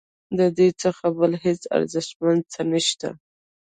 ددې 0.37 0.69
څخه 0.81 1.05
بل 1.17 1.31
هیڅ 1.43 1.61
ارزښتمن 1.77 2.37
څه 2.53 2.61
نشته. 2.71 3.09